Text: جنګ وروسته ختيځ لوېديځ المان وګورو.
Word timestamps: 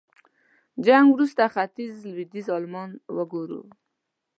جنګ 0.85 1.05
وروسته 1.11 1.43
ختيځ 1.53 1.93
لوېديځ 2.11 2.47
المان 2.57 2.89
وګورو. 3.15 3.61